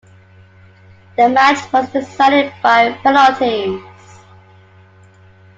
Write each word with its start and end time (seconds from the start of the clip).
The 1.15 1.29
match 1.29 1.71
was 1.71 1.87
decided 1.91 2.51
by 2.63 2.91
penalties. 3.03 3.79